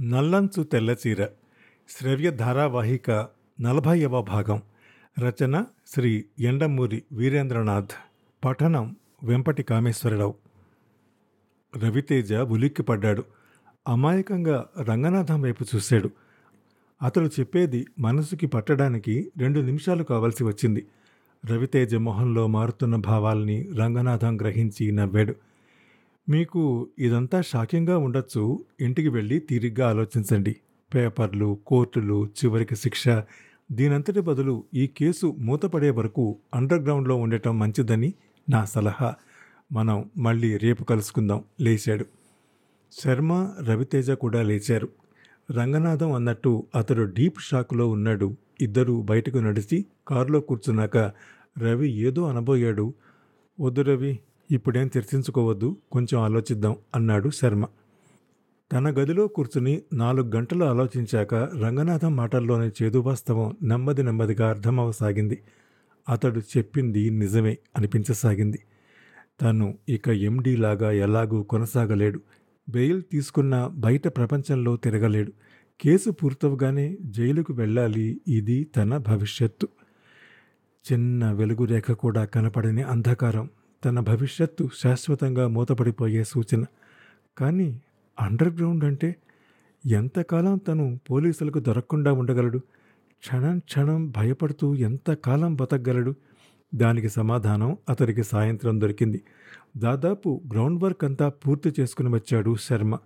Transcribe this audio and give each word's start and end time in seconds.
నల్లంచు 0.00 0.62
తెల్లచీర 0.62 1.26
శ్రవ్య 1.88 2.30
ధారావాహిక 2.30 3.10
నలభైవ 3.60 4.22
భాగం 4.22 4.62
రచన 5.20 5.64
శ్రీ 5.86 6.24
ఎండమూరి 6.40 7.02
వీరేంద్రనాథ్ 7.12 7.90
పఠనం 8.44 8.96
వెంపటి 9.24 9.62
కామేశ్వరరావు. 9.62 10.34
రవితేజ 11.76 12.34
ఉలిక్కిపడ్డాడు. 12.34 13.24
అమాయకంగా 13.88 14.66
రంగనాథం 14.80 15.42
వైపు 15.42 15.64
చూశాడు. 15.74 16.10
అతడు 17.02 17.26
చెప్పేది 17.26 17.86
మనసుకి 17.98 18.46
పట్టడానికి 18.46 19.32
రెండు 19.38 19.60
నిమిషాలు 19.60 20.04
కావాల్సి 20.04 20.44
వచ్చింది. 20.44 20.86
రవితేజ 21.46 21.94
మొహంలో 21.94 22.46
మారుతున్న 22.46 22.96
భావాల్ని 22.96 23.72
రంగనాథం 23.78 24.36
గ్రహించి 24.36 24.92
నవ్వాడు. 24.92 25.34
మీకు 26.28 26.88
ఇదంతా 26.98 27.40
షాకింగ్గా 27.40 27.98
ఉండొచ్చు. 27.98 28.64
ఇంటికి 28.80 29.08
వెళ్ళి 29.08 29.38
తీరిగ్గా 29.38 29.88
ఆలోచించండి. 29.88 30.56
పేపర్లు 30.94 31.58
కోర్టులు 31.66 32.26
చివరికి 32.26 32.76
శిక్ష. 32.76 33.04
దీనంతటి 33.72 34.20
బదులు 34.20 34.64
ఈ 34.74 34.86
కేసు 34.86 35.34
మూతపడే 35.38 35.90
వరకు 35.90 36.38
అండర్ 36.54 36.82
గ్రౌండ్లో 36.82 37.16
ఉండటం 37.16 37.58
మంచిదని 37.58 38.14
నా 38.50 38.64
సలహా. 38.64 39.14
మనం 39.72 40.10
మళ్ళీ 40.18 40.56
రేపు 40.56 40.84
కలుసుకుందాం. 40.84 41.44
లేచాడు. 41.60 42.06
శర్మ 42.92 43.50
రవితేజ 43.64 44.10
కూడా 44.10 44.42
లేచారు. 44.42 44.88
రంగనాథం 45.50 46.12
అన్నట్టు 46.12 46.66
అతడు 46.76 47.02
డీప్ 47.02 47.40
షాక్లో 47.40 47.88
ఉన్నాడు. 47.88 48.36
ఇద్దరూ 48.60 49.02
బయటకు 49.02 49.38
నడిచి 49.38 49.86
కారులో 50.08 50.40
కూర్చున్నాక 50.40 50.96
రవి 51.58 51.90
ఏదో 51.90 52.24
అనబోయాడు. 52.24 52.94
వద్దు 53.60 53.80
రవి 53.80 54.18
ఇప్పుడేం 54.52 54.90
చర్చించుకోవద్దు 54.98 55.76
కొంచెం 55.92 56.20
ఆలోచిద్దాం 56.20 56.76
అన్నాడు 56.94 57.30
శర్మ. 57.30 57.66
తన 58.72 58.90
గదిలో 58.90 59.26
కూర్చుని 59.26 59.82
నాలుగు 59.92 60.30
గంటలు 60.36 60.64
ఆలోచించాక 60.64 61.34
రంగనాథం 61.34 62.16
మాటల్లోని 62.16 62.84
చేదు 62.84 62.98
వాస్తవం 62.98 63.56
నెమ్మది 63.62 64.02
నెమ్మదిగా 64.02 64.48
అర్థమవసాగింది. 64.48 65.38
అతడు 66.08 66.40
చెప్పింది 66.40 67.10
నిజమే 67.10 67.58
అనిపించసాగింది. 67.76 68.58
తను 69.42 69.78
ఇక 69.88 70.08
ఎండీ 70.08 70.56
లాగా 70.56 70.90
ఎలాగూ 70.90 71.42
కొనసాగలేడు. 71.42 72.20
బెయిల్ 72.68 73.02
తీసుకున్న 73.12 73.70
బయట 73.74 74.08
ప్రపంచంలో 74.08 74.76
తిరగలేడు. 74.76 75.32
కేసు 75.80 76.10
పూర్తవగానే 76.10 76.96
జైలుకు 77.00 77.52
వెళ్ళాలి 77.52 78.20
ఇది 78.28 78.64
తన 78.64 78.96
భవిష్యత్తు. 78.96 79.68
చిన్న 80.92 81.32
వెలుగు 81.32 81.64
రేఖ 81.64 81.90
కూడా 81.90 82.24
కనపడని 82.24 82.82
అంధకారం. 82.82 83.50
తన 83.84 84.00
భవిష్యత్తు 84.00 84.70
శాశ్వతంగా 84.82 85.48
మూతపడిపోయే 85.48 86.24
సూచన. 86.24 86.64
కానీ 87.38 87.80
అండర్ 88.20 88.54
గ్రౌండ్ 88.54 88.84
అంటే 88.84 89.16
ఎంతకాలం 89.86 90.58
తను 90.58 91.00
పోలీసులకు 91.10 91.58
దొరకకుండా 91.58 92.12
ఉండగలడు? 92.12 92.58
క్షణం 93.22 93.58
క్షణం 93.58 94.10
భయపడుతూ 94.10 94.74
ఎంతకాలం 94.74 95.56
బతకగలడు? 95.56 96.14
దానికి 96.74 97.08
సమాధానం 97.08 97.76
అతడికి 97.88 98.22
సాయంత్రం 98.22 98.80
దొరికింది. 98.80 99.22
దాదాపు 99.76 100.40
గ్రౌండ్ 100.52 100.84
వర్క్ 100.84 101.04
అంతా 101.04 101.28
పూర్తి 101.28 101.72
చేసుకుని 101.80 102.08
వచ్చాడు 102.08 102.56
శర్మ. 102.60 102.98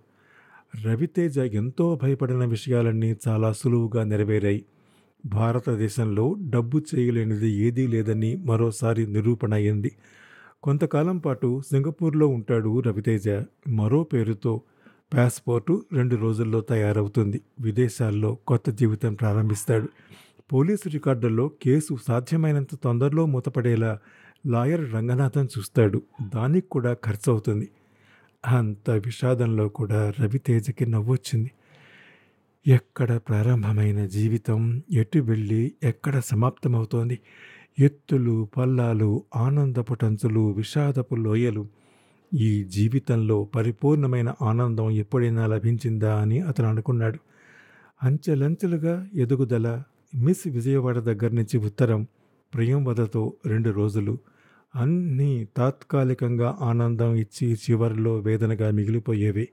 రవితేజ 0.85 1.39
ఎంతో 1.39 1.99
భయపడిన 2.03 2.45
విషయాలన్నీ 2.45 3.15
చాలా 3.27 3.51
సులువుగా 3.51 4.03
నెరవేరాయి. 4.03 4.65
భారతదేశంలో 5.25 6.35
డబ్బు 6.49 6.81
చేయలేనిది 6.95 7.51
ఏదీ 7.51 7.87
లేదని 7.87 8.35
మరోసారి 8.35 9.07
నిరూపణ 9.07 9.53
అయింది. 9.53 9.91
కొంతకాలం 10.63 11.17
పాటు 11.17 11.61
సింగపూర్లో 11.71 12.27
ఉంటాడు 12.27 12.79
రవితేజ. 12.79 13.29
మరో 13.69 14.03
పేరుతో 14.03 14.61
పాస్పోర్టు 15.13 15.85
రెండు 15.93 16.15
రోజుల్లో 16.15 16.61
తయారవుతుంది. 16.61 17.41
విదేశాల్లో 17.59 18.35
కొత్త 18.35 18.69
జీవితం 18.69 19.13
ప్రారంభిస్తాడు. 19.13 19.89
పోలీసు 20.53 20.89
రికార్డుల్లో 20.89 21.47
కేసు 21.47 21.97
సాధ్యమైనంత 22.07 22.75
తొందరలో 22.75 23.25
మూతపడేలా 23.25 23.99
లాయర్ 24.47 24.93
రంగనాథన్ 24.93 25.47
చూస్తాడు. 25.59 26.01
దానికి 26.35 26.67
కూడా 26.67 26.93
ఖర్చు 26.93 27.31
అవుతుంది 27.31 27.69
అంత 28.47 28.89
విషాదంలో 28.89 29.69
కూడా 29.69 30.13
రవితేజకి 30.19 30.85
నవ్వొచ్చింది. 30.85 31.51
ఎక్కడ 32.67 33.17
ప్రారంభమైన 33.17 34.05
జీవితం? 34.05 34.83
ఎటు 34.91 35.19
వెళ్ళి? 35.19 35.73
ఎక్కడ 35.83 36.19
సమాప్తమవుతోంది? 36.19 37.19
ఎత్తులు 37.79 38.47
పల్లాలు 38.57 39.23
ఆనందపు 39.35 39.93
టంచులు 39.93 40.51
విషాదపు 40.51 41.15
లోయలు. 41.15 41.67
ఈ 42.33 42.63
జీవితంలో 42.63 43.43
పరిపూర్ణమైన 43.43 44.33
ఆనందం 44.41 44.91
ఎప్పుడైనా 44.91 45.47
లభించిందా 45.47 46.19
అని 46.19 46.39
అతను 46.39 46.67
అనుకున్నాడు. 46.67 47.19
అంచెలంచెలుగా 48.03 49.07
ఎదుగుదల 49.13 49.83
మిస్ 50.15 50.47
విజయవాడ 50.47 50.99
దగ్గర 50.99 51.31
నుంచి 51.31 51.57
ఉత్తరం 51.57 52.07
ప్రియంవదతో 52.53 53.33
రెండు 53.45 53.69
రోజులు. 53.69 54.17
అన్నీ 54.75 55.47
తాత్కాలికంగా 55.57 56.57
ఆనందం 56.61 57.15
ఇచ్చి 57.15 57.53
చివరిలో 57.53 58.15
వేదనగా 58.15 58.71
మిగిలిపోయేవి. 58.71 59.47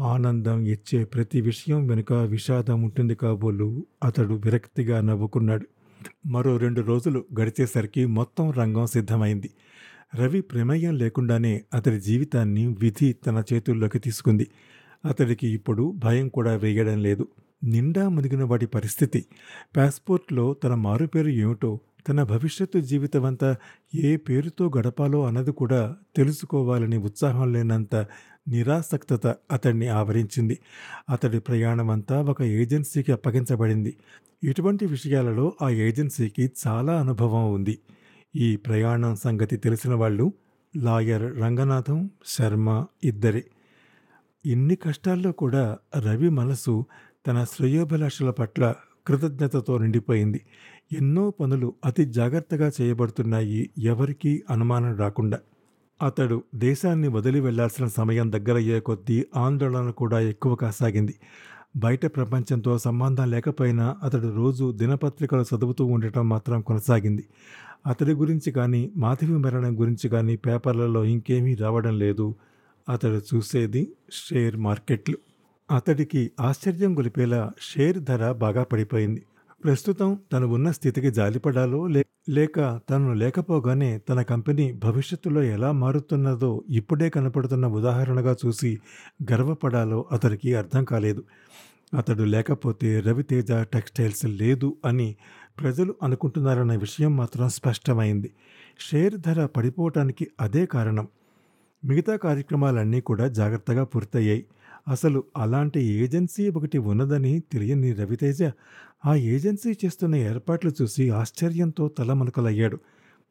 ఆనందం 0.00 0.66
ఇచ్చే 0.66 1.04
ప్రతి 1.04 1.40
విషయం 1.40 1.86
వెనుక 1.86 2.12
విషాదం 2.12 2.82
ఉంటుంది 2.82 3.14
కాబోలు 3.14 3.86
అతడు 4.04 4.34
విరక్తిగా 4.34 5.00
నవ్వుకున్నాడు. 5.00 5.66
మరో 6.26 6.56
రెండు 6.56 6.80
రోజులు 6.80 7.24
గడిచేసరికి 7.40 8.06
మొత్తం 8.06 8.50
రంగం 8.50 8.86
సిద్ధమైంది. 8.86 9.50
రవి 10.14 10.40
ప్రమేయం 10.40 10.98
లేకుండానే 10.98 11.64
అతడి 11.74 12.00
జీవితాన్ని 12.00 12.66
విధి 12.66 13.12
తన 13.12 13.42
చేతుల్లోకి 13.52 13.98
తీసుకుంది. 13.98 14.46
అతడికి 15.04 15.48
ఇప్పుడు 15.48 15.94
భయం 15.96 16.28
కూడా 16.28 16.56
వేయడం 16.56 17.02
లేదు. 17.02 17.28
నిండా 17.64 18.08
మునిగిన 18.08 18.44
వాడి 18.44 18.66
పరిస్థితి. 18.66 19.24
పాస్పోర్ట్లో 19.76 20.54
తన 20.54 20.74
మారుపేరు 20.74 21.28
ఏమిటో 21.28 21.80
తన 22.08 22.22
భవిష్యత్తు 22.22 22.78
జీవితమంతా 22.78 23.56
ఏ 23.94 24.16
పేరుతో 24.16 24.70
గడపాలో 24.78 25.26
అన్నది 25.26 25.52
కూడా 25.52 25.96
తెలుసుకోవాలని 26.16 26.96
ఉత్సాహం 26.96 27.52
లేనంత 27.52 28.06
నిరాసక్తత 28.48 29.26
అతడిని 29.26 29.88
ఆవరించింది. 29.88 30.58
అతడి 31.10 31.40
ప్రయాణం 31.40 31.90
అంతా 31.90 32.22
ఒక 32.22 32.42
ఏజెన్సీకి 32.42 33.12
అప్పగించబడింది. 33.12 33.96
ఇటువంటి 34.44 34.86
విషయాలలో 34.86 35.52
ఆ 35.62 35.70
ఏజెన్సీకి 35.70 36.50
చాలా 36.66 37.00
అనుభవం 37.00 37.52
ఉంది. 37.52 37.78
ఈ 38.36 38.56
ప్రయాణం 38.56 39.16
సంగతి 39.16 39.56
తెలిసిన 39.56 39.94
వాళ్ళు 39.94 40.32
లాయర్ 40.76 41.38
రంగనాథం 41.38 42.10
శర్మ 42.26 42.86
ఇద్దరే. 43.04 43.44
ఇన్ని 44.46 44.76
కష్టాల్లో 44.76 45.32
కూడా 45.32 45.78
రవి 45.98 46.28
మనసు 46.28 46.84
తన 47.26 47.44
శ్రేయోభిలాషల 47.44 48.30
పట్ల 48.30 48.74
కృతజ్ఞతతో 49.06 49.78
నిండిపోయింది. 49.78 50.40
ఎన్నో 50.92 51.30
పనులు 51.30 51.74
అతి 51.84 52.04
జాగ్రత్తగా 52.04 52.70
చేయబడుతున్నాయి 52.80 53.70
ఎవరికీ 53.78 54.42
అనుమానం 54.50 54.96
రాకుండా. 54.96 55.38
అతడు 56.02 56.42
దేశాన్ని 56.54 57.08
వదిలి 57.08 57.40
వెళ్ళాల్సిన 57.40 57.86
సమయం 57.86 58.32
దగ్గరయ్యే 58.32 58.80
కొద్దీ 58.80 59.26
ఆందోళన 59.36 59.90
కూడా 59.90 60.20
ఎక్కువ 60.20 60.54
కాసాగింది. 60.54 61.14
బయట 61.76 62.06
ప్రపంచంతో 62.16 62.78
సంబంధం 62.78 63.30
లేకపోయినా 63.30 63.96
అతడు 64.02 64.28
రోజు 64.36 64.72
దినపత్రికలు 64.72 65.42
చదువుతూ 65.42 65.84
ఉండటం 65.84 66.28
మాత్రం 66.28 66.60
కొనసాగింది. 66.60 67.24
అతడి 67.86 68.12
గురించి 68.12 68.52
కానీ 68.52 68.92
మాధవి 68.96 69.38
మరణం 69.38 69.80
గురించి 69.80 70.08
కానీ 70.08 70.36
పేపర్లలో 70.36 71.04
ఇంకేమీ 71.04 71.54
రావడం 71.54 71.98
లేదు. 71.98 72.34
అతడు 72.88 73.20
చూసేది 73.34 73.92
షేర్ 74.12 74.56
మార్కెట్లు. 74.56 75.18
అతడికి 75.70 76.30
ఆశ్చర్యం 76.40 76.98
గొలిపేలా 76.98 77.50
షేర్ 77.60 77.98
ధర 77.98 78.32
బాగా 78.32 78.62
పడిపోయింది. 78.62 79.22
ప్రస్తుతం 79.64 80.18
తను 80.32 80.46
ఉన్న 80.46 80.70
స్థితికి 80.70 81.10
జాలిపడాలో 81.10 81.86
లేక 82.28 82.80
తను 82.90 83.12
లేకపోగానే 83.12 83.98
తన 83.98 84.22
కంపెనీ 84.22 84.72
భవిష్యత్తులో 84.72 85.42
ఎలా 85.42 85.72
మారుతున్నదో 85.72 86.64
ఇప్పుడే 86.68 87.10
కనపడుతున్న 87.10 87.66
ఉదాహరణగా 87.66 88.36
చూసి 88.46 88.78
గర్వపడాలో 89.32 90.04
అతడికి 90.12 90.54
అర్థం 90.54 90.84
కాలేదు. 90.84 91.22
అతడు 91.94 92.22
లేకపోతే 92.22 93.00
రవితేజ 93.00 93.52
టెక్స్టైల్స్ 93.52 94.24
లేదు 94.24 94.76
అని 94.84 95.08
ప్రజలు 95.60 95.94
అనుకుంటున్నారన్న 96.02 96.76
విషయం 96.76 97.16
మాత్రం 97.16 97.48
స్పష్టమైంది. 97.48 98.30
షేర్ 98.80 99.14
ధర 99.16 99.46
పడిపోవటానికి 99.46 100.28
అదే 100.40 100.66
కారణం. 100.66 101.08
మిగతా 101.84 102.16
కార్యక్రమాలన్నీ 102.16 103.00
కూడా 103.00 103.28
జాగ్రత్తగా 103.28 103.84
పూర్తయ్యాయి. 103.84 104.44
అసలు 104.88 105.24
అలాంటి 105.36 105.80
ఏజెన్సీ 105.80 106.50
ఒకటి 106.50 106.78
ఉన్నదని 106.78 107.42
తెలియని 107.52 107.92
రవితేజ 107.92 108.50
ఆ 109.04 109.14
ఏజెన్సీ 109.14 109.72
చేస్తున్న 109.84 110.14
ఏర్పాట్లు 110.14 110.70
చూసి 110.82 111.10
ఆశ్చర్యంతో 111.10 111.88
తలమునకలయ్యాడు 111.88 112.78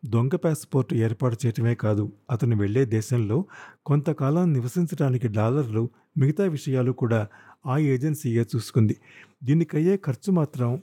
దొంగ 0.06 0.36
పాస్పోర్ట్ 0.36 0.94
ఏర్పాటు 0.94 1.38
చేయటమే 1.46 1.76
కాదు 1.76 2.12
అతను 2.32 2.56
వెళ్ళే 2.58 2.86
దేశంలో 2.86 3.46
కొంతకాలం 3.86 4.54
నివసించడానికి 4.54 5.28
డాలర్లు 5.28 5.90
మిగతా 6.18 6.46
విషయాలు 6.46 6.92
కూడా 6.92 7.28
ఆ 7.66 7.78
ఏజెన్సీయే 7.78 8.46
చూసుకుంది. 8.56 8.96
దీనికయ్యే 9.44 9.98
ఖర్చు 9.98 10.32
మాత్రం 10.32 10.82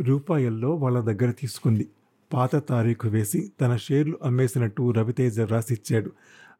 రూపాయల్లో 0.00 0.74
వాళ్ళ 0.74 1.00
దగ్గర 1.00 1.30
తీసుకుంది. 1.30 1.88
పాత 2.32 2.56
తారీఖు 2.68 3.08
వేసి 3.08 3.52
తన 3.60 3.76
షేర్లు 3.76 4.18
అమ్మేసినట్టు 4.22 4.90
రవితేజ 4.90 5.40
రాసిచ్చాడు. 5.40 6.10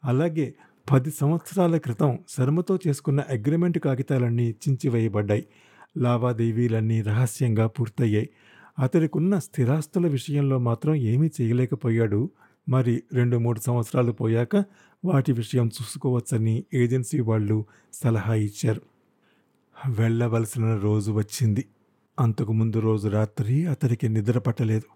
అలాగే 0.04 0.54
పది 0.90 1.10
సంవత్సరాల 1.10 1.76
క్రితం 1.76 2.18
శర్మతో 2.28 2.78
చేసుకున్న 2.88 3.20
అగ్రిమెంట్ 3.20 3.78
కాగితాలన్నీ 3.78 4.50
చించివేయబడ్డాయి. 4.50 5.46
లావాదేవీలన్నీ 5.96 7.02
రహస్యంగా 7.02 7.66
పూర్తయ్యాయి. 7.66 8.28
అతడికున్న 8.78 9.38
స్థిరాస్తుల 9.38 10.06
విషయంలో 10.06 10.58
మాత్రం 10.58 10.94
ఏమీ 10.94 11.30
చేయలేకపోయాడు. 11.40 12.30
మరి 12.68 13.02
రెండు 13.12 13.36
మూడు 13.36 13.60
సంవత్సరాలు 13.60 14.12
పోయాక 14.12 14.56
వాటి 15.04 15.32
విషయం 15.32 15.66
చూసుకోవచ్చని 15.66 16.64
ఏజెన్సీ 16.74 17.20
వాళ్ళు 17.20 17.64
సలహా 17.92 18.34
ఇచ్చారు. 18.34 18.80
వెళ్ళవలసిన 19.88 20.76
రోజు 20.76 21.12
వచ్చింది. 21.12 21.64
అంతకుముందు 22.20 22.78
రోజు 22.78 23.08
రాత్రి 23.08 23.66
అతడికి 23.66 24.08
నిద్ర 24.08 24.38
పట్టలేదు. 24.38 24.88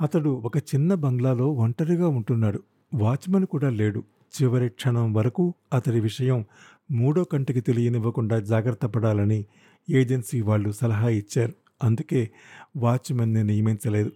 అతడు 0.00 0.30
ఒక 0.30 0.56
చిన్న 0.56 0.94
బంగ్లాలో 0.94 1.52
ఒంటరిగా 1.52 2.08
ఉంటున్నాడు. 2.08 2.62
వాచ్మెన్ 2.94 3.46
కూడా 3.46 3.70
లేడు. 3.70 4.02
చివరి 4.34 4.68
క్షణం 4.68 5.12
వరకు 5.12 5.54
అతడి 5.72 6.00
విషయం 6.00 6.44
మూడో 6.90 7.24
కంటికి 7.24 7.60
తెలియనివ్వకుండా 7.60 8.40
జాగ్రత్త 8.40 8.86
పడాలని 8.86 9.44
ఏజెన్సీ 9.90 10.40
వాళ్ళు 10.40 10.72
సలహా 10.72 11.08
ఇచ్చారు. 11.08 11.52
అందుకే 11.82 12.30
వాచ్మెన్ని 12.76 13.44
నియమించలేదు. 13.44 14.12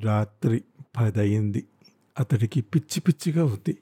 రాత్రి 0.00 0.62
పదయింది 0.96 1.64
అతడికి 2.20 2.60
పిచ్చి 2.60 3.00
పిచ్చిగా 3.00 3.44
ఉంది. 3.44 3.78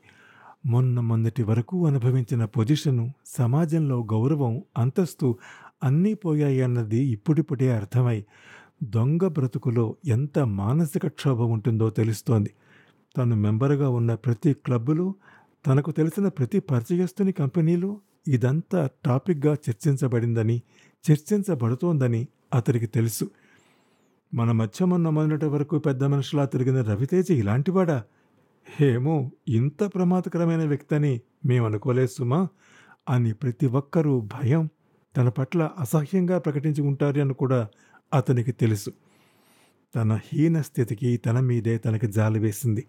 మొన్న 0.67 1.01
మొన్నటి 1.01 1.43
వరకు 1.43 1.87
అనుభవించిన 1.87 2.45
పొజిషను 2.45 3.13
సమాజంలో 3.27 4.07
గౌరవం 4.13 4.63
అంతస్తు 4.79 5.39
అన్నీ 5.85 6.15
పోయాయి 6.15 6.63
అన్నది 6.63 6.99
ఇప్పుడిప్పుడే 6.99 7.73
అర్థమై 7.73 8.25
దొంగ 8.83 9.29
బ్రతుకులో 9.29 9.97
ఎంత 10.07 10.39
మానసిక 10.39 11.07
క్షోభ 11.07 11.41
ఉంటుందో 11.41 11.91
తెలుస్తోంది. 11.91 12.51
తను 13.17 13.37
మెంబర్గా 13.37 13.89
ఉన్న 13.89 14.15
ప్రతి 14.15 14.53
క్లబ్బులు 14.53 15.15
తనకు 15.67 15.91
తెలిసిన 15.91 16.29
ప్రతి 16.29 16.61
పరిచయస్తుని 16.61 17.33
కంపెనీలు 17.33 18.01
ఇదంతా 18.29 18.89
టాపిక్గా 19.05 19.53
చర్చించబడిందని 19.53 20.63
చర్చించబడుతోందని 21.11 22.29
అతడికి 22.55 22.87
తెలుసు. 22.87 23.31
మన 24.35 24.53
మధ్య 24.53 24.85
మొన్న 24.85 25.09
మొన్నటి 25.09 25.47
వరకు 25.47 25.79
పెద్ద 25.79 26.05
మనుషులా 26.05 26.45
తిరిగిన 26.45 26.83
రవితేజ 26.83 27.31
ఇలాంటివాడా? 27.31 28.05
ఏమో 28.81 29.31
ఇంత 29.49 29.85
ప్రమాదకరమైన 29.85 30.65
వ్యక్తి 30.65 30.95
అని 30.95 31.21
మేము 31.47 31.67
అనుకోలేదు 31.67 32.09
సుమా 32.19 32.49
అని 33.11 33.33
ప్రతి 33.33 33.67
ఒక్కరూ 33.67 34.21
భయం 34.21 34.69
తన 35.17 35.29
పట్ల 35.29 35.71
అసహ్యంగా 35.79 36.39
ప్రకటించుకుంటారు 36.39 37.21
అని 37.21 37.35
కూడా 37.35 37.69
అతనికి 38.15 38.53
తెలుసు. 38.53 38.91
తన 39.95 40.21
హీన 40.33 40.61
స్థితికి 40.61 41.17
తన 41.17 41.41
మీదే 41.41 41.79
తనకి 41.79 42.07
జాలి 42.07 42.39
వేసింది. 42.39 42.87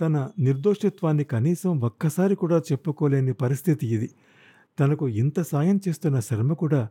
తన 0.00 0.30
నిర్దోషిత్వాన్ని 0.38 1.24
కనీసం 1.24 1.80
ఒక్కసారి 1.80 2.34
కూడా 2.34 2.58
చెప్పుకోలేని 2.58 3.32
పరిస్థితి 3.32 3.86
ఇది. 3.86 4.10
తనకు 4.80 5.08
ఇంత 5.08 5.40
సాయం 5.40 5.80
చేస్తున్న 5.88 6.20
శర్మ 6.20 6.52
కూడా 6.52 6.88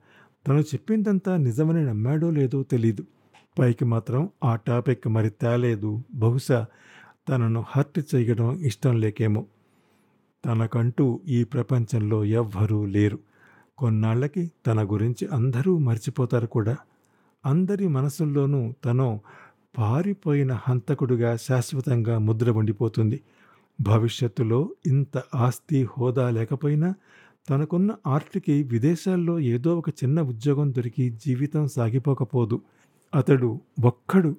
తను 0.47 0.59
చెప్పిందంతా 0.59 1.37
నిజమని 1.37 1.85
నమ్మాడో 1.85 2.29
లేదో 2.29 2.63
తెలీదు. 2.63 3.05
పైకి 3.59 3.85
మాత్రం 3.85 4.29
ఆ 4.43 4.55
టాపిక్ 4.55 5.07
మరి 5.07 5.29
తేలేదు. 5.29 6.01
బహుశా 6.13 6.65
తనను 7.29 7.63
హర్ట్ 7.67 8.15
చేయడం 8.15 8.59
ఇష్టం 8.59 8.99
లేకేమో. 8.99 9.45
తనకంటూ 10.45 11.19
ఈ 11.27 11.43
ప్రపంచంలో 11.43 12.25
ఎవ్వరూ 12.25 12.85
లేరు. 12.85 13.19
కొన్నాళ్ళకి 13.77 14.51
తన 14.67 14.83
గురించి 14.83 15.27
అందరూ 15.27 15.77
మర్చిపోతారు 15.77 16.47
కూడా. 16.47 16.77
అందరి 17.45 17.87
మనసుల్లోనూ 17.87 18.73
తను 18.85 19.21
పారిపోయిన 19.77 20.51
హంతకుడుగా 20.53 21.35
శాశ్వతంగా 21.35 22.17
ముద్ర 22.17 22.51
ఉండిపోతుంది 22.51 23.21
భవిష్యత్తులో 23.81 24.75
ఇంత 24.87 25.21
ఆస్తి 25.35 25.83
హోదా 25.83 26.29
లేకపోయినా 26.29 26.93
తనకున్న 27.49 27.95
ఆర్ట్కి 28.07 28.63
విదేశాల్లో 28.63 29.39
ఏదో 29.39 29.77
ఒక 29.77 29.89
చిన్న 29.89 30.21
ఉద్యోగం 30.21 30.71
దొరికి 30.71 31.09
జీవితం 31.09 31.67
సాగిపోకపోదు. 31.67 32.61
అతడు 33.15 33.59
ఒక్కడు 33.83 34.35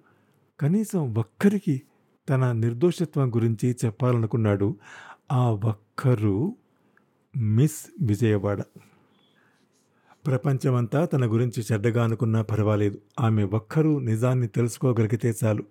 కనీసం 0.60 1.14
ఒక్కరికి 1.14 1.82
తన 2.28 2.52
నిర్దోషత్వం 2.52 3.34
గురించి 3.34 3.76
చెప్పాలనుకున్నాడు. 3.84 4.76
ఆ 5.32 5.50
ఒక్కరు 5.50 6.56
మిస్ 7.36 7.86
విజయవాడ. 8.02 8.62
ప్రపంచమంతా 10.26 11.04
తన 11.04 11.32
గురించి 11.32 11.64
చెడ్డగా 11.72 12.04
అనుకున్నా 12.04 12.42
పర్వాలేదు. 12.42 12.98
ఆమె 13.20 13.44
ఒక్కరూ 13.44 13.98
నిజాన్ని 13.98 14.46
తెలుసుకోగలిగితే 14.46 15.34
చాలు. 15.44 15.64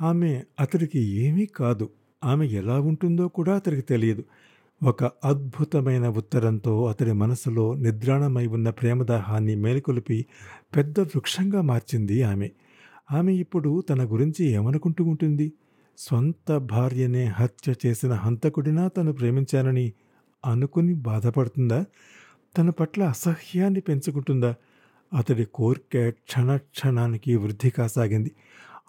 ఆమె 0.00 0.42
అతడికి 0.60 0.98
ఏమీ 1.00 1.46
కాదు. 1.46 1.90
ఆమె 2.24 2.46
ఎలా 2.46 2.80
ఉంటుందో 2.80 3.28
కూడా 3.28 3.54
అతడికి 3.54 3.82
తెలియదు. 3.82 4.24
ఒక 4.82 5.04
అద్భుతమైన 5.04 6.08
ఉత్తరంతో 6.08 6.86
అతడి 6.86 7.12
మనసులో 7.12 7.74
నిద్రాణమై 7.74 8.46
ఉన్న 8.46 8.70
ప్రేమదాహాన్ని 8.70 9.54
మేలుకొలిపి 9.54 10.26
పెద్ద 10.76 11.00
వృక్షంగా 11.00 11.60
మార్చింది 11.60 12.22
ఆమె. 12.22 12.50
ఆమె 13.12 13.32
ఇప్పుడు 13.32 13.80
తన 13.80 14.04
గురించి 14.04 14.46
ఏమనుకుంటూ 14.46 15.04
ఉంటుంది? 15.04 15.52
సొంత 15.98 16.56
భార్యనే 16.56 17.24
హత్య 17.24 17.74
చేసిన 17.86 18.12
హంతకుడినా 18.12 18.88
తను 18.88 19.12
ప్రేమించానని 19.12 19.92
అనుకుని 20.46 20.94
బాధపడుతుందా? 20.94 21.84
తన 22.58 22.70
పట్ల 22.70 23.02
అసహ్యాన్ని 23.02 23.80
పెంచుకుంటుందా? 23.80 24.54
అతడి 25.18 25.44
కోరిక 25.44 26.08
క్షణ 26.08 26.56
క్షణానికి 26.56 27.36
వృద్ధి 27.36 27.70
కాసాగింది. 27.70 28.30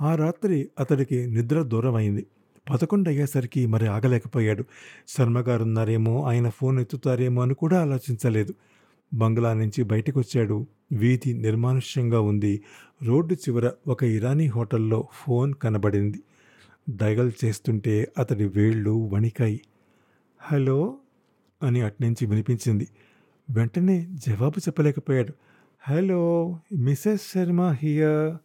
ఆ 0.01 0.15
రాత్రి 0.15 0.69
అతడికి 0.79 1.27
నిద్ర 1.27 1.61
దూరమైంది. 1.61 2.25
పదకొండు 2.69 3.09
అయ్యేసరికి 3.09 3.65
మరి 3.65 3.87
ఆగలేకపోయాడు. 3.87 4.63
శర్మగారున్నారేమో 5.07 6.23
ఆయన 6.23 6.49
ఫోన్ 6.49 6.79
ఎత్తుతారేమో 6.79 7.41
అని 7.41 7.53
కూడా 7.53 7.81
ఆలోచించలేదు. 7.81 8.53
బంగ్లా 9.13 9.53
నుంచి 9.53 9.83
బయటకు 9.83 10.19
వచ్చాడు 10.19 10.67
వీధి 10.91 11.33
నిర్మానుష్యంగా 11.33 12.19
ఉంది. 12.19 12.61
రోడ్డు 13.03 13.33
చివర 13.33 13.71
ఒక 13.87 14.03
ఇరానీ 14.03 14.45
హోటల్లో 14.47 15.07
ఫోన్ 15.13 15.53
కనబడింది. 15.53 16.19
డయల్ 16.89 17.31
చేస్తుంటే 17.45 18.11
అతడి 18.17 18.45
వేళ్ళు 18.45 18.91
వణికాయి. 18.91 19.61
హలో 20.39 20.97
అని 21.63 21.81
అట్నుంచి 21.81 22.25
వినిపించింది. 22.25 22.87
వెంటనే 23.49 24.07
జవాబు 24.11 24.59
చెప్పలేకపోయాడు. 24.59 25.33
Hello 25.89 26.59
Mrs 26.77 27.21
Sharma 27.33 27.61
here. 27.61 28.37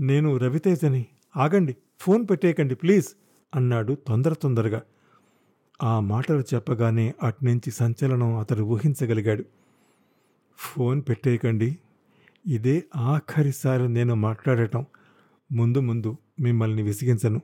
నేను 0.00 0.36
రవితేజని. 0.36 1.06
ఆగండి 1.36 1.76
ఫోన్ 1.98 2.26
పెట్టేయకండి 2.30 2.74
ప్లీజ్ 2.74 3.08
అన్నాడు 3.54 3.92
తొందర 4.08 4.32
తొందరగా. 4.32 4.82
ఆ 5.82 6.00
మాటలు 6.00 6.40
చెప్పగానే 6.54 7.14
అట్నుంచి 7.22 7.70
సంచలనం 7.70 8.36
అతడు 8.36 8.62
ఊహించగలిగాడు. 8.62 9.44
ఫోన్ 10.58 11.02
పెట్టేయకండి 11.08 11.78
ఇదే 12.46 12.84
ఆఖరిసారి 12.96 13.88
నేను 13.88 14.14
మాట్లాడటం. 14.14 14.86
ముందు 15.52 15.78
ముందు 15.78 16.16
మిమ్మల్ని 16.40 16.82
విసిగించను. 16.82 17.40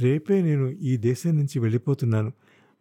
రేపే 0.00 0.42
నేను 0.42 0.68
ఈ 0.68 0.96
దేశం 0.96 1.36
నుంచి 1.36 1.58
వెళ్ళిపోతున్నాను. 1.58 2.32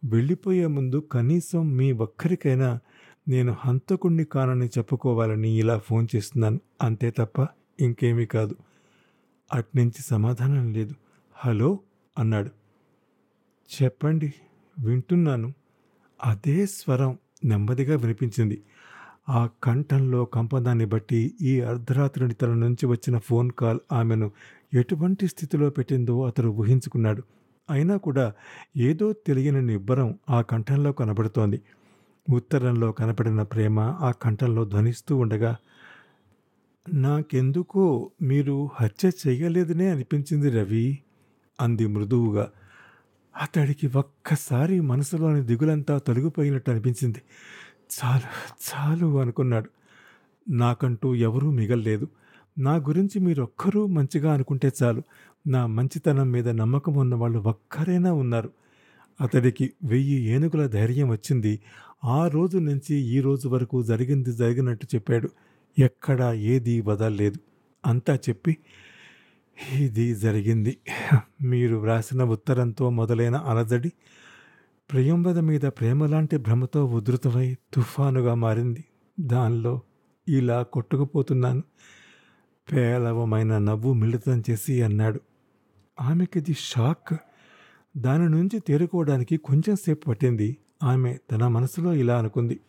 వెళ్ళిపోయే 0.03 0.67
ముందు 0.67 0.97
కనీసం 1.11 1.77
మీ 1.77 1.91
ఒక్కరికైనా 1.91 2.79
నేను 3.27 3.55
హంతకుణ్ణి 3.59 4.23
కానని 4.23 4.65
చెప్పుకోవాలని 4.65 5.49
ఇలా 5.49 5.77
ఫోన్ 5.77 6.07
చేస్తున్నాను. 6.15 6.59
అంతే 6.81 7.11
తప్ప 7.11 7.47
ఇంకేమీ 7.79 8.25
కాదు. 8.25 8.55
అట్నుంచి 9.53 10.01
సమాధానం 10.01 10.73
లేదు. 10.73 10.95
హలో 11.35 11.79
అన్నాడు. 12.19 12.49
చెప్పండి 13.81 14.33
వింటున్నాను. 14.79 15.53
అదే 16.25 16.65
స్వరం 16.65 17.17
నెమ్మదిగా 17.45 17.97
వినిపించింది. 17.97 18.63
ఆ 19.29 19.49
కంఠంలో 19.63 20.25
కంపనాన్ని 20.25 20.85
బట్టి 20.85 21.33
ఈ 21.41 21.61
అర్ధరాత్రి 21.61 22.33
తన 22.33 22.53
నుంచి 22.53 22.85
వచ్చిన 22.85 23.17
ఫోన్ 23.17 23.51
కాల్ 23.51 23.79
ఆమెను 23.91 24.31
ఎటువంటి 24.73 25.27
స్థితిలో 25.27 25.69
పెట్టిందో 25.69 26.25
అతడు 26.25 26.47
ఊహించుకున్నాడు. 26.47 27.23
అయినా 27.69 27.97
కూడా 27.97 28.33
ఏదో 28.77 29.13
తెలియని 29.13 29.61
నిబ్బరం 29.61 30.19
ఆ 30.29 30.41
కంఠంలో 30.41 30.91
కనబడుతోంది. 30.91 31.61
ఉత్తరంలో 32.29 32.91
కనపడిన 32.91 33.41
ప్రేమ 33.41 33.79
ఆ 33.79 34.11
కంఠంలో 34.11 34.65
ధ్వనిస్తూ 34.65 35.17
ఉండగా 35.17 35.57
నాకెందుకో 36.93 38.11
మీరు 38.21 38.69
హత్య 38.73 39.11
చేయలేదనే 39.27 39.89
అనిపించింది 39.89 40.49
రవి 40.49 40.99
అంది 41.61 41.87
మృదువుగా. 41.87 42.51
అతడికి 43.41 43.87
ఒక్కసారి 43.95 44.79
మనసులోని 44.79 45.41
దిగులంతా 45.41 45.97
తొలగిపోయినట్టు 45.97 46.71
అనిపించింది. 46.71 47.21
చాలు 47.99 48.27
చాలు 48.69 49.21
అనుకున్నాడు. 49.21 49.69
నాకంటూ 50.49 51.15
ఎవరూ 51.15 51.51
మిగల్లేదు. 51.51 52.07
నా 52.59 52.75
గురించి 52.75 53.19
మీరొక్కరూ 53.19 53.85
మంచిగా 53.87 54.33
అనుకుంటే 54.33 54.71
చాలు. 54.83 55.03
నా 55.47 55.65
మంచితనం 55.65 56.31
మీద 56.31 56.49
నమ్మకం 56.49 56.93
ఉన్న 56.93 57.15
వాళ్ళు 57.15 57.39
ఒక్కరైనా 57.39 58.13
ఉన్నారు. 58.13 58.49
అతడికి 59.21 59.73
వెయ్యి 59.83 60.21
ఏనుగుల 60.21 60.67
ధైర్యం 60.67 61.09
వచ్చింది. 61.09 61.59
ఆ 62.05 62.27
రోజు 62.27 62.57
నుంచి 62.57 62.95
ఈ 62.95 63.19
రోజు 63.19 63.47
వరకు 63.47 63.83
జరిగింది 63.83 64.31
జరిగినట్టు 64.31 64.87
చెప్పాడు. 64.95 65.29
ఎక్కడా 65.79 66.33
ఏది 66.33 66.81
వదలలేదు. 66.81 67.37
అంతా 67.85 68.15
చెప్పి 68.15 68.57
ఇది 69.75 70.15
జరిగింది. 70.15 70.77
మీరు 71.41 71.75
వ్రాసిన 71.75 72.23
ఉత్తరంతో 72.23 72.89
మొదలైన 72.89 73.35
అలజడి 73.35 73.91
ప్రియంవద 74.91 75.39
మీద 75.39 75.61
ప్రేమలాంటి 75.61 76.37
భ్రమతో 76.37 76.85
ఉధృతమై 76.85 77.57
తుఫానుగా 77.73 78.33
మారింది. 78.33 78.83
దానిలో 79.19 79.81
ఇలా 80.27 80.63
కొట్టుకుపోతున్నాను. 80.63 81.63
పేలవమైన 82.71 83.57
నవ్వు 83.57 83.93
మిళితం 83.93 84.43
చేసి 84.49 84.81
అన్నాడు. 84.81 85.19
ఆమెకిది 86.01 86.53
షాక్. 86.53 87.17
దాని 87.97 88.29
నుంచి 88.29 88.59
తేరుకోవడానికి 88.59 89.37
కొంచెం 89.37 89.75
సేపు 89.75 90.05
పట్టింది. 90.05 90.57
ఆమె 90.83 91.17
తన 91.31 91.47
మనసులో 91.47 91.93
ఇలా 91.93 92.17
అనుకుంది. 92.17 92.59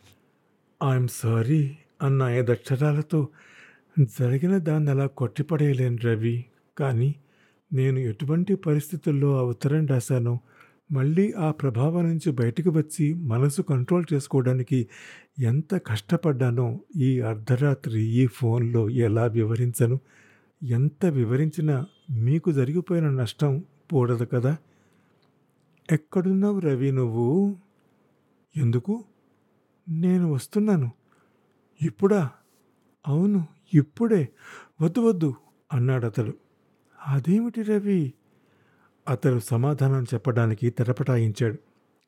ఐఎమ్ 0.92 1.08
సారీ 1.08 1.78
అన్న 2.02 2.22
ఐదక్షరాలతో 2.22 3.28
జరిగిన 4.00 4.58
దాన్ని 4.58 4.90
అలా 4.90 5.06
కొట్టిపడేయలేను 5.06 5.96
రవి. 5.96 6.44
కానీ 6.78 7.14
నేను 7.72 7.98
ఎటువంటి 7.98 8.54
పరిస్థితుల్లో 8.54 9.38
ఆ 9.38 9.42
ఉత్తరం 9.42 9.86
రాశానో 9.86 10.40
మళ్ళీ 10.92 11.32
ఆ 11.32 11.50
ప్రభావం 11.50 12.04
నుంచి 12.04 12.32
బయటకు 12.32 12.70
వచ్చి 12.70 13.14
మనసు 13.14 13.62
కంట్రోల్ 13.62 14.04
చేసుకోవడానికి 14.12 14.88
ఎంత 15.38 15.74
కష్టపడ్డానో 15.74 16.80
ఈ 16.96 17.20
అర్ధరాత్రి 17.20 18.00
ఈ 18.00 18.26
ఫోన్లో 18.26 18.88
ఎలా 18.88 19.26
వివరించను? 19.26 20.00
ఎంత 20.62 21.06
వివరించినా 21.06 21.86
మీకు 22.10 22.52
జరిగిపోయిన 22.52 23.10
నష్టం 23.10 23.64
పోడదు 23.92 24.24
కదా? 24.24 24.56
ఎక్కడున్నావు 25.92 26.58
రవి 26.58 26.92
నువ్వు? 26.92 27.56
ఎందుకు? 28.56 29.04
నేను 29.88 30.32
వస్తున్నాను. 30.32 30.90
ఇప్పుడా? 31.82 32.30
అవును 33.08 33.46
ఇప్పుడే. 33.74 34.28
వద్దు 34.82 35.00
వద్దు 35.00 35.34
అన్నాడు 35.72 36.06
అతడు 36.06 36.34
అదేమిటి 37.06 37.62
రవి? 37.62 38.12
అతడు 39.08 39.38
సమాధానం 39.38 40.04
చెప్పడానికి 40.04 40.70
తెరపటాయించాడు. 40.70 41.56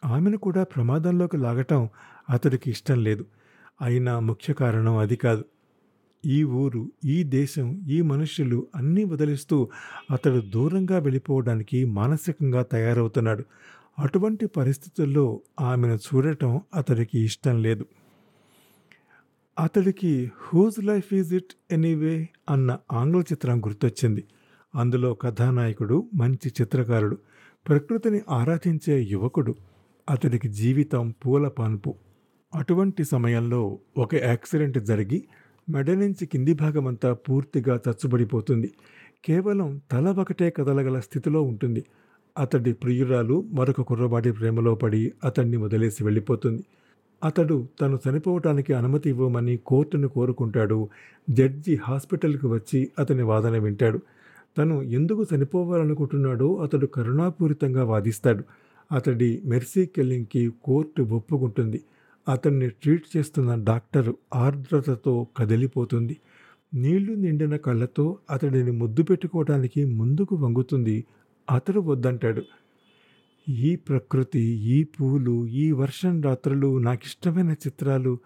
ఆమెను 0.04 0.36
కూడా 0.36 0.64
ప్రమాదంలోకి 0.64 1.36
లాగటం 1.36 1.88
అతడికి 2.30 2.70
ఇష్టం 2.70 3.04
లేదు. 3.04 3.26
అయినా 3.82 4.20
ముఖ్య 4.20 4.54
కారణం 4.54 4.96
అది 4.96 5.16
కాదు. 5.16 5.44
ఈ 6.26 6.44
ఊరు 6.44 6.92
ఈ 7.04 7.22
దేశం 7.22 7.80
ఈ 7.88 8.00
మనుషులు 8.00 8.66
అన్నీ 8.76 9.04
వదిలిస్తూ 9.04 9.68
అతడు 10.10 10.40
దూరంగా 10.40 10.98
వెళ్ళిపోవడానికి 10.98 11.84
మానసికంగా 11.84 12.62
తయారవుతున్నాడు. 12.62 13.44
అటువంటి 13.98 14.46
పరిస్థితుల్లో 14.46 15.40
ఆమెను 15.60 15.94
చూడటం 15.94 16.60
అతడికి 16.74 17.18
ఇష్టం 17.18 17.62
లేదు. 17.62 17.86
అతడికి 19.58 20.32
whose 20.40 20.84
life 20.84 21.14
is 21.14 21.34
it 21.34 21.72
anyway 21.72 22.28
అన్న 22.50 22.78
ఆంగ్ల 22.92 23.20
చిత్రం 23.20 23.64
గుర్తొచ్చింది. 23.64 24.24
అందులో 24.74 25.14
కథానాయకుడు 25.14 26.04
మంచి 26.14 26.52
చిత్రకారుడు 26.60 27.16
ప్రకృతిని 27.68 28.20
ఆరాధించే 28.30 29.02
యువకుడు 29.02 29.54
అతడికి 30.10 30.48
జీవితం 30.48 31.14
పూల 31.26 31.48
పాన్పు. 31.48 31.94
అటువంటి 32.54 33.04
సమయంలో 33.04 33.78
ఒక 33.98 34.14
యాక్సిడెంట్ 34.14 34.78
జరిగి 34.78 35.24
మెడ 35.70 35.90
నుంచి 35.90 36.26
కింది 36.26 36.54
భాగమంతా 36.54 37.12
పూర్తిగా 37.12 37.80
చచ్చుబడిపోతుంది. 37.88 38.70
కేవలం 39.24 39.80
తల 39.92 40.08
ఒకటే 40.08 40.50
కదలగల 40.50 41.00
స్థితిలో 41.00 41.42
ఉంటుంది. 41.42 41.84
అతడి 42.38 42.72
ప్రియురాలు 42.72 43.44
మరొక 43.52 43.80
కుర్రవాడి 43.80 44.32
ప్రేమలో 44.32 44.74
పడి 44.74 45.12
అతన్ని 45.24 45.56
వదిలేసి 45.56 46.04
వెళ్ళిపోతుంది. 46.04 46.64
అతడు 47.24 47.68
తను 47.80 47.98
చనిపోవటానికి 48.08 48.72
అనుమతి 48.72 49.10
ఇవ్వమని 49.10 49.56
కోర్టును 49.56 50.08
కోరుకుంటాడు. 50.08 50.88
జడ్జి 51.30 51.78
హాస్పిటల్కి 51.82 52.46
వచ్చి 52.46 52.88
అతని 52.98 53.22
వాదన 53.22 53.58
వింటాడు. 53.58 54.02
తను 54.58 54.82
ఎందుకు 54.82 55.26
చనిపోవాలనుకుంటున్నాడో 55.34 56.54
అతడు 56.56 56.86
కరుణాపూరితంగా 56.86 57.84
వాదిస్తాడు. 57.84 58.44
అతడి 58.92 59.42
మెర్సీ 59.44 59.86
కెల్లింగ్కి 59.86 60.52
కోర్టు 60.64 61.02
ఒప్పుకుంటుంది. 61.02 61.82
అతన్ని 62.28 62.68
ట్రీట్ 62.70 63.16
చేస్తున్న 63.16 63.54
డాక్టర్ 63.64 64.12
ఆర్ద్రతతో 64.34 65.26
కదిలిపోతుంది. 65.36 66.16
నీళ్ళు 66.74 67.12
నిండిన 67.12 67.56
కళ్ళతో 67.56 68.18
అతడిని 68.30 68.72
ముద్దు 68.72 69.02
పెట్టుకోవడానికి 69.02 69.84
ముందుకు 69.84 70.36
వంగుతుంది. 70.36 71.04
అతడు 71.50 71.80
వద్దంటాడు. 71.80 72.42
ఈ 73.48 73.76
ప్రకృతి 73.76 74.40
ఈ 74.74 74.84
పూలు 74.84 75.46
ఈ 75.46 75.72
వర్షం 75.72 76.22
రాత్రులు 76.22 76.78
నాకిష్టమైన 76.78 77.52
చిత్రాలు 77.52 78.18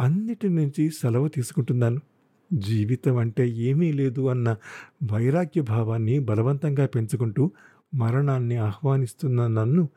అన్నిటి 0.00 0.48
నుంచి 0.48 0.90
సెలవు 0.90 1.28
తీసుకుంటున్నాను. 1.28 2.00
జీవితం 2.52 3.16
అంటే 3.16 3.48
ఏమీ 3.48 3.92
లేదు 3.92 4.26
అన్న 4.26 4.56
వైరాగ్య 5.12 5.60
భావాన్ని 5.60 6.18
బలవంతంగా 6.18 6.86
పెంచుకుంటూ 6.86 7.50
మరణాన్ని 7.94 8.56
ఆహ్వానిస్తున్న 8.56 9.46
నన్ను 9.46 9.88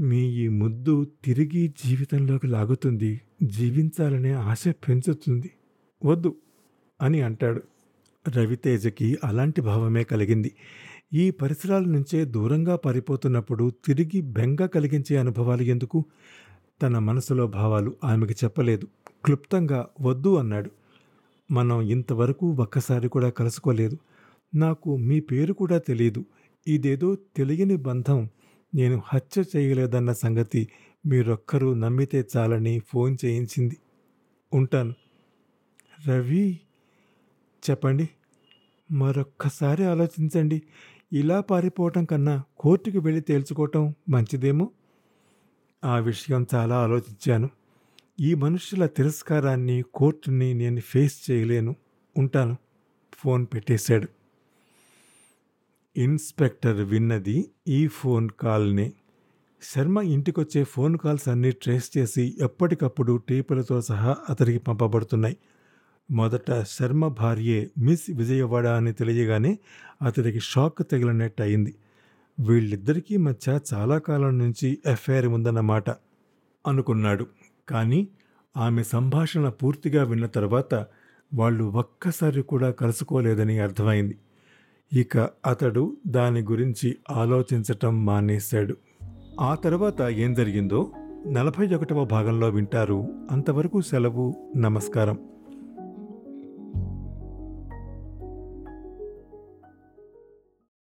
మీ 0.00 0.18
ఈ 0.18 0.48
ముద్దు 0.48 1.06
తిరిగి 1.24 1.74
జీవితంలోకి 1.84 2.46
లాగుతుంది. 2.46 3.20
జీవించాలనే 3.42 4.32
ఆశ 4.32 4.64
పెంచుతుంది. 4.68 5.50
వద్దు 6.04 6.36
అని 7.02 7.20
అంటాడు. 7.20 7.62
రవితేజకి 8.28 9.18
అలాంటి 9.24 9.60
భావమే 9.60 10.04
కలిగింది. 10.04 10.52
ఈ 11.12 11.30
పరిసరాల 11.30 11.82
నుంచే 11.82 12.24
దూరంగా 12.24 12.76
పారిపోతున్నప్పుడు 12.76 13.72
తిరిగి 13.84 14.20
బెంగ 14.20 14.66
కలిగించే 14.66 15.16
అనుభవాలు 15.16 15.62
ఎందుకు? 15.62 16.04
తన 16.82 16.98
మనసులో 16.98 17.46
భావాలు 17.46 17.94
ఆమెకు 18.04 18.32
చెప్పలేదు. 18.32 18.86
క్లుప్తంగా 19.24 19.86
వద్దు 20.00 20.36
అన్నాడు. 20.36 20.70
మనం 21.50 21.82
ఇంతవరకు 21.82 22.46
ఒక్కసారి 22.58 23.08
కూడా 23.08 23.30
కలుసుకోలేదు. 23.30 23.96
నాకు 24.54 24.96
మీ 24.96 25.20
పేరు 25.20 25.52
కూడా 25.52 25.78
తెలియదు 25.78 26.24
ఇదేదో 26.66 27.14
తెలియని 27.36 27.76
బంధం. 27.76 28.28
నేను 28.74 29.02
హత్య 29.06 29.42
చేయలేదన్న 29.56 30.12
సంగతి 30.12 30.68
మీరొక్కరూ 31.06 31.74
నమ్మితే 31.74 32.24
చాలని 32.36 32.82
ఫోన్ 32.88 33.16
చేయించింది. 33.24 33.76
ఉంటాను. 34.52 34.94
రవి! 36.08 36.60
చెప్పండి. 37.62 38.08
మరొక్కసారి 38.90 39.84
ఆలోచించండి. 39.84 40.62
ఇలా 41.12 41.40
పారిపోవటం 41.40 42.04
కన్నా 42.04 42.42
కోర్టుకు 42.56 42.98
వెళ్ళి 42.98 43.22
తేల్చుకోవటం 43.22 43.94
మంచిదేమో? 44.08 44.66
ఆ 45.82 45.98
విషయం 45.98 46.46
చాలా 46.54 46.76
ఆలోచించాను. 46.76 47.48
ఈ 48.20 48.34
మనుషుల 48.34 48.86
తిరస్కారాన్ని 48.86 49.84
కోర్టుని 49.94 50.54
నేను 50.54 50.80
ఫేస్ 50.80 51.30
చేయలేను. 51.30 51.74
ఉంటాను. 52.16 52.56
ఫోన్ 53.18 53.46
పెట్టేశాడు. 53.54 54.08
ఇన్స్పెక్టర్ 55.96 56.82
విన్నది 56.82 57.50
ఈ 57.68 57.88
ఫోన్ 57.88 58.30
కాల్ని. 58.40 58.92
శర్మ 59.62 59.98
ఇంటికొచ్చే 59.98 60.64
ఫోన్ 60.64 60.98
కాల్స్ 60.98 61.28
అన్నీ 61.28 61.50
ట్రేస్ 61.50 61.98
చేసి 61.98 62.34
ఎప్పటికప్పుడు 62.40 63.16
టేపులతో 63.28 63.80
సహా 63.80 64.16
అతనికి 64.30 64.58
పంపబడుతున్నాయి. 64.58 65.36
మొదట 66.10 66.62
శర్మ 66.62 67.08
భార్యే 67.08 67.70
మిస్ 67.78 68.10
విజయవాడ 68.10 68.66
అని 68.66 68.92
తెలియగానే 68.92 69.58
అతడికి 70.02 70.40
షాక్ 70.40 70.90
తగిలినట్టు 70.90 71.42
అయింది 71.42 71.74
వీళ్ళిద్దరికీ 72.40 73.16
మధ్య 73.16 73.58
చాలా 73.74 73.98
కాలం 73.98 74.38
నుంచి 74.38 74.78
ఎఫ్ఐఆర్ 74.86 75.26
ఉందన్నమాట 75.26 75.90
అనుకున్నాడు. 76.66 77.26
కానీ 77.68 78.08
ఆమె 78.56 78.82
సంభాషణ 78.82 79.48
పూర్తిగా 79.48 80.04
విన్న 80.04 80.26
తర్వాత 80.26 80.74
వాళ్ళు 81.34 81.64
ఒక్కసారి 81.64 82.42
కూడా 82.42 82.70
కలుసుకోలేదని 82.70 83.58
అర్థమైంది. 83.58 84.18
ఇక 84.92 85.18
అతడు 85.46 85.96
దాని 86.06 86.40
గురించి 86.40 86.96
ఆలోచించటం 87.10 88.06
మానేశాడు. 88.06 88.76
ఆ 89.40 89.54
తర్వాత 89.54 90.02
ఏం 90.02 90.34
జరిగిందో 90.34 90.92
నలభై 91.26 91.74
ఒకటవ 91.74 92.04
భాగంలో 92.04 92.48
వింటారు. 92.48 93.26
అంతవరకు 93.30 93.80
సెలవు 93.80 94.52
నమస్కారం. 94.56 95.18